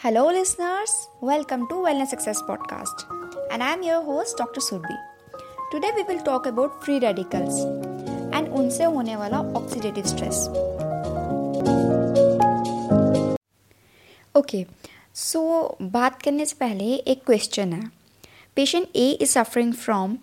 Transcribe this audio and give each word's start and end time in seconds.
Hello, 0.00 0.26
listeners. 0.28 0.92
Welcome 1.20 1.66
to 1.68 1.74
Wellness 1.76 2.08
Success 2.08 2.42
Podcast. 2.42 3.04
And 3.50 3.62
I'm 3.62 3.82
your 3.82 4.02
host, 4.02 4.36
Dr. 4.36 4.60
Surbi. 4.60 4.96
Today, 5.70 5.90
we 5.96 6.02
will 6.04 6.22
talk 6.22 6.46
about 6.46 6.84
free 6.84 6.98
radicals 7.00 7.60
and 8.32 8.48
उनसे 8.60 8.84
होने 8.84 9.16
वाला 9.16 9.40
oxidative 9.60 10.06
stress. 10.12 10.46
Okay 14.36 14.64
so 15.14 15.42
बात 15.82 16.22
करने 16.22 16.46
से 16.46 16.56
पहले 16.60 16.94
एक 17.12 17.24
question 17.26 17.72
है 17.72 17.82
patient 18.56 18.86
A 18.96 19.10
is 19.22 19.30
suffering 19.38 19.72
from 19.74 20.16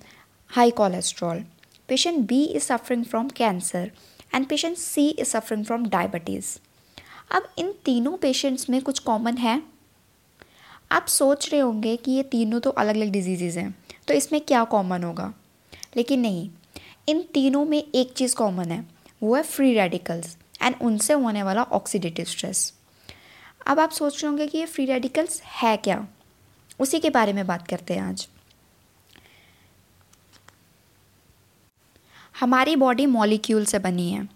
high 0.49 0.71
cholesterol 0.79 1.43
patient 1.89 2.17
B 2.27 2.43
is 2.43 2.63
suffering 2.63 3.05
from 3.05 3.29
cancer 3.37 3.91
and 4.35 4.47
patient 4.49 4.77
C 4.77 5.07
is 5.09 5.27
suffering 5.29 5.65
from 5.65 5.85
diabetes 5.89 6.57
अब 7.30 7.48
इन 7.58 7.72
तीनों 7.84 8.16
पेशेंट्स 8.16 8.68
में 8.70 8.80
कुछ 8.82 8.98
कॉमन 8.98 9.36
है? 9.36 9.62
आप 10.92 11.06
सोच 11.06 11.48
रहे 11.52 11.60
होंगे 11.60 11.96
कि 11.96 12.10
ये 12.10 12.22
तीनों 12.22 12.60
तो 12.60 12.70
अलग 12.72 12.94
अलग 12.94 13.10
डिज़ीज़ 13.12 13.58
हैं 13.58 13.74
तो 14.08 14.14
इसमें 14.14 14.40
क्या 14.40 14.62
कॉमन 14.64 15.04
होगा? 15.04 15.32
लेकिन 15.96 16.20
नहीं, 16.20 16.48
इन 17.08 17.22
तीनों 17.34 17.64
में 17.64 17.78
एक 17.78 18.12
चीज़ 18.12 18.34
कॉमन 18.36 18.70
है, 18.70 18.84
वो 19.22 19.34
है 19.36 19.42
फ्री 19.42 19.72
रेडिकल्स 19.74 20.36
एंड 20.62 20.74
उनसे 20.82 21.12
होने 21.14 21.42
वाला 21.42 21.62
ऑक्सीडेटिव 21.62 22.24
स्ट्रेस 22.24 22.72
अब 23.66 23.80
आप 23.80 23.90
सोच 23.90 24.22
रहे 24.22 24.28
होंगे 24.28 24.46
कि 24.46 24.58
ये 24.58 24.66
फ्री 24.66 24.84
रेडिकल्स 24.86 25.40
है 25.54 25.76
क्या? 25.76 26.06
उसी 26.80 26.98
के 27.00 27.10
बारे 27.10 27.32
में 27.32 27.46
बात 27.46 27.66
करते 27.68 27.94
हैं 27.94 28.02
आज। 28.02 28.26
हमारी 32.34 32.76
बॉडी 32.76 33.06
मॉलिक्यूल 33.06 33.64
से 33.64 33.78
बनी 33.78 34.10
है 34.10 34.28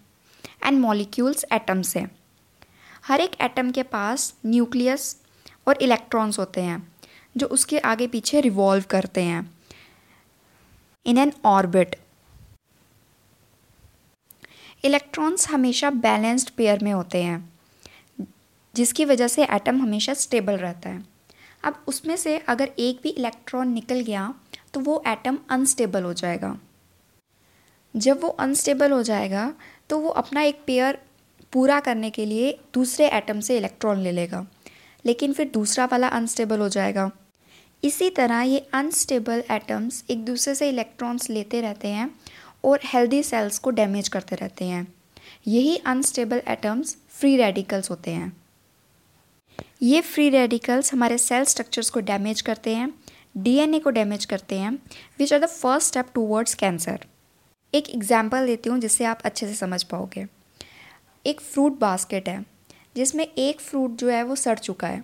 एंड 0.65 0.79
मॉलिक्यूल्स 0.79 1.45
एटम 1.53 1.81
से। 1.81 2.05
हर 3.03 3.21
एक 3.21 3.31
एटम 3.41 3.71
के 3.71 3.83
पास 3.85 4.33
न्यूक्लियस 4.45 5.15
और 5.67 5.77
इलेक्ट्रॉन्स 5.81 6.39
होते 6.39 6.61
हैं, 6.61 6.81
जो 7.35 7.47
उसके 7.47 7.79
आगे 7.79 8.07
पीछे 8.07 8.41
रिवॉल्व 8.41 8.83
करते 8.89 9.21
हैं 9.23 9.49
इन 11.05 11.17
एन 11.17 11.31
ऑर्बिट 11.45 11.95
इलेक्ट्रॉन्स 14.83 15.49
हमेशा 15.49 15.89
बैलेंस्ड 15.91 16.49
पेयर 16.49 16.83
में 16.83 16.91
होते 16.93 17.23
हैं, 17.23 17.49
जिसकी 18.75 19.05
वजह 19.05 19.27
से 19.27 19.43
एटम 19.45 19.81
हमेशा 19.81 20.13
स्टेबल 20.15 20.57
रहता 20.57 20.89
है। 20.89 21.03
अब 21.63 21.83
उसमें 21.87 22.15
से 22.17 22.37
अगर 22.39 22.71
एक 22.79 22.99
भी 23.03 23.09
इलेक्ट्रॉन 23.09 23.73
निकल 23.73 23.99
गया 24.01 24.33
तो 24.73 24.79
वो 24.79 25.01
एटम 25.07 25.37
अनस्टेबल 25.49 26.03
हो 26.03 26.13
जाएगा। 26.13 26.57
जब 27.95 28.21
वो 28.21 28.29
अनस्टेबल 28.29 28.91
हो 28.91 29.01
जाएगा 29.03 29.53
तो 29.89 29.97
वो 29.99 30.09
अपना 30.11 30.41
एक 30.41 30.61
पेयर 30.67 30.99
पूरा 31.53 31.79
करने 31.79 32.09
के 32.09 32.25
लिए 32.25 32.57
दूसरे 32.73 33.07
एटम 33.09 33.39
से 33.39 33.57
इलेक्ट्रॉन 33.57 33.99
ले 33.99 34.11
लेगा। 34.11 34.45
लेकिन 35.05 35.33
फिर 35.33 35.49
दूसरा 35.53 35.85
वाला 35.85 36.07
अनस्टेबल 36.09 36.59
हो 36.59 36.69
जाएगा। 36.69 37.09
इसी 37.83 38.09
तरह 38.09 38.41
ये 38.41 38.59
अनस्टेबल 38.73 39.43
एटम्स 39.51 40.03
एक 40.09 40.23
दूसरे 40.25 40.55
से 40.55 40.69
इलेक्ट्रॉन्स 40.69 41.29
लेते 41.29 41.61
रहते 41.61 41.87
हैं 41.87 42.09
और 42.63 42.79
हेल्दी 42.83 43.21
सेल्स 43.23 43.57
को 43.59 43.71
डैमेज 43.71 44.07
करते 44.07 44.35
रहते 44.35 44.65
हैं। 44.65 44.85
यही 45.47 45.75
अनस्टेबल 45.85 46.41
एटम्स 46.47 46.95
फ्री 47.11 47.35
रेडिकल्स 47.37 47.89
होते 47.89 48.11
हैं। 48.11 48.31
ये 49.81 50.01
फ्री 50.01 50.29
रेडिकल्स 50.29 50.93
हमारे 50.93 51.17
सेल 51.17 51.43
स्ट्रक्चर्स 51.45 51.89
को 51.89 51.99
डैमेज 52.01 52.41
करते 52.41 52.75
हैं 52.75 52.93
डीएनए 53.37 53.79
को 53.79 53.89
डैमेज 53.89 54.25
करते 54.25 54.55
हैं 54.55 54.71
which 55.19 55.33
are 55.33 55.39
the 55.39 55.45
first 55.45 55.87
step 55.87 56.11
towards 56.15 56.53
cancer 56.55 57.05
एक 57.73 57.89
एग्ज़ाम्पल 57.89 58.45
देती 58.45 58.69
हूँ 58.69 58.79
जिससे 58.79 59.05
आप 59.05 59.21
अच्छे 59.25 59.47
से 59.47 59.53
समझ 59.55 59.81
पाओगे। 59.83 60.25
एक 61.25 61.41
फ्रूट 61.41 61.79
बास्केट 61.79 62.29
है, 62.29 62.43
जिसमें 62.95 63.25
एक 63.25 63.59
फ्रूट 63.61 63.91
जो 63.91 64.09
है 64.09 64.23
वो 64.23 64.35
सड़ 64.37 64.57
चुका 64.59 64.87
है। 64.87 65.03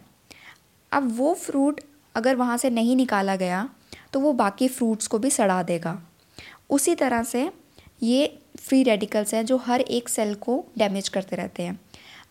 अब 0.91 1.11
वो 1.17 1.33
फ्रूट 1.35 1.81
अगर 2.15 2.35
वहाँ 2.35 2.57
से 2.57 2.69
नहीं 2.69 2.95
निकाला 2.95 3.35
गया 3.35 3.69
तो 4.13 4.19
वो 4.19 4.31
बाकी 4.33 4.67
फ्रूट्स 4.67 5.07
को 5.07 5.19
भी 5.19 5.29
सड़ा 5.29 5.61
देगा। 5.63 6.01
उसी 6.69 6.95
तरह 6.95 7.23
से 7.23 7.49
ये 8.03 8.27
फ्री 8.59 8.81
रेडिकल्स 8.83 9.33
हैं 9.33 9.45
जो 9.45 9.57
हर 9.57 9.81
एक 9.81 10.09
सेल 10.09 10.33
को 10.35 10.63
डैमेज 10.77 11.09
करते 11.09 11.35
रहते 11.35 11.63
हैं। 11.63 11.79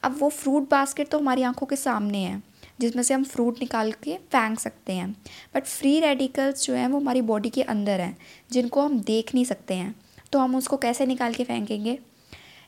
अब 0.02 0.16
वो 0.18 0.28
फ्रूट 0.30 0.68
बास्केट 0.70 1.08
तो 1.08 1.18
हमारी 1.18 1.42
आँखों 1.42 1.66
के 1.66 1.76
सामने 1.76 2.18
है, 2.18 2.42
जिसमें 2.80 3.02
से 3.02 3.14
हम 3.14 3.24
फ्रूट 3.24 3.60
निकाल 3.60 3.92
के 3.94 4.16
फेंक 4.32 4.58
सकते 4.60 4.92
हैं। 4.92 5.10
बट 5.54 5.64
फ्री 5.64 5.98
रेडिकल्स 6.00 6.64
जो 6.64 6.74
हैं 6.74 6.86
वो 6.88 6.98
हमारी 6.98 7.22
बॉडी 7.22 7.50
के 7.50 7.62
अंदर 7.64 8.00
हैं, 8.00 8.16
जिनको 8.50 8.82
हम 8.82 8.98
देख 9.02 9.34
नहीं 9.34 9.44
सकते 9.44 9.74
हैं 9.74 9.94
तो 10.32 10.38
हम 10.38 10.56
उसको 10.56 10.76
कैसे 10.76 11.06
निकाल 11.06 11.34
के 11.34 11.44
फेंकेंगे? 11.44 11.98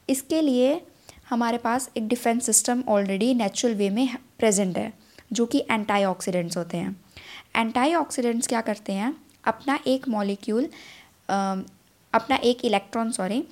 इसके 0.08 0.40
लिए 0.42 0.80
हमारे 1.28 1.58
पास 1.58 1.90
एक 1.96 2.06
defence 2.08 2.46
system 2.46 2.82
already 2.88 3.32
natural 3.34 3.74
way 3.74 3.88
में 3.90 4.08
प्रेजेंट 4.38 4.78
है, 4.78 4.92
जो 5.32 5.46
कि 5.46 5.58
एंटीऑक्सीडेंट्स 5.70 6.56
होते 6.56 6.76
हैं। 6.76 6.96
एंटीऑक्सीडेंट्स 7.56 8.46
क्या 8.46 8.60
करते 8.60 8.92
हैं? 8.92 9.14
अपना 9.46 9.78
एक 9.86 10.08
मॉलिक्यूल 10.08 10.68
अपना 11.28 12.36
एक 12.36 12.64
इलेक्ट्रॉन 12.64 13.10
सॉरी 13.12 13.42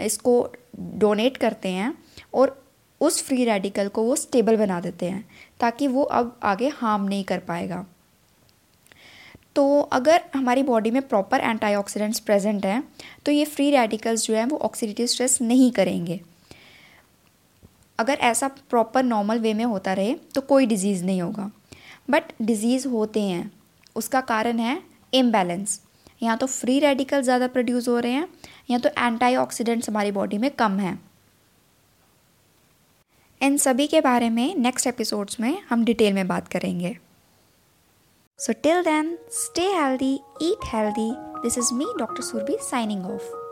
इसको 0.00 0.32
डोनेट 0.78 1.36
करते 1.36 1.68
हैं 1.68 1.92
और 2.34 2.56
उस 3.00 3.22
फ्री 3.22 3.44
रेडिकल 3.44 3.88
को 3.88 4.02
वो 4.02 4.16
स्टेबल 4.16 4.56
बना 4.56 4.80
देते 4.80 5.06
हैं, 5.06 5.24
ताकि 5.60 5.86
वो 5.88 6.02
अब 6.02 6.38
आगे 6.44 6.68
हार्म 6.74 7.04
नहीं 7.04 7.24
कर 7.24 7.38
पाएगा। 7.40 7.84
तो 9.56 9.80
अगर 9.92 10.22
हमारी 10.34 10.62
बॉडी 10.62 10.90
में 10.90 11.02
प्रॉपर 11.02 11.40
एंटीऑक्सीडेंट्स 11.40 12.20
प्रेजेंट 12.20 12.66
हैं 12.66 12.82
तो 13.26 13.32
ये 13.32 13.44
फ्री 13.46 13.70
रेडिकल्स 13.70 14.26
जो 14.26 14.34
हैं, 14.34 14.44
वो 14.44 14.58
ऑक्सीडेटिव 14.58 15.06
स्ट्रेस 15.06 15.40
नहीं 15.42 15.70
करेंगे। 15.72 16.20
अगर 17.98 18.18
ऐसा 18.22 18.48
प्रॉपर 18.70 19.02
नॉर्मल 19.02 19.38
वे 19.38 19.54
में 19.54 19.64
होता 19.64 19.92
रहे 19.92 20.14
तो 20.34 20.40
कोई 20.42 20.66
डिज़ीज़ 20.66 21.04
नहीं 21.04 21.22
होगा। 21.22 21.50
बट 22.10 22.32
डिज़ीज़ 22.42 22.86
होते 22.88 23.22
हैं। 23.22 23.50
उसका 23.96 24.20
कारण 24.22 24.58
है 24.58 24.80
इम्बैलेंस 25.12 25.80
या 26.22 26.36
तो 26.36 26.46
फ्री 26.46 26.78
रेडिकल 26.80 27.22
ज़्यादा 27.22 27.46
प्रोड्यूस 27.48 27.88
हो 27.88 27.98
रहे 27.98 28.12
हैं, 28.12 28.28
या 28.70 28.78
तो 28.78 28.88
एंटीऑक्सीडेंट्स 28.88 29.88
हमारी 29.88 30.10
बॉडी 30.12 30.38
में 30.38 30.50
कम 30.52 30.78
हैं। 30.78 31.00
इन 33.40 33.56
सभी 33.58 33.86
के 33.86 34.00
बारे 34.00 34.30
में 34.30 34.54
नेक्स्ट 34.56 34.86
एपिसोड्स 34.86 35.40
में 35.40 35.58
हम 35.70 35.84
डिटेल 35.84 36.12
में 36.12 36.26
बात 36.28 36.48
करेंगे। 36.48 36.96
So 38.38 38.52
till 38.62 38.82
then 38.82 39.16
stay 39.32 39.66
healthy 39.72 40.14
eat 40.42 40.64
healthy 40.66 41.10
this 41.42 41.58
is 41.58 41.74
me 41.74 41.86
doctor 41.98 42.22
Surabhi 42.22 42.56
signing 42.62 43.06
off 43.06 43.45